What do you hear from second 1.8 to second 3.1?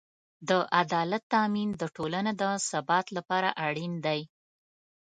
د ټولنې د ثبات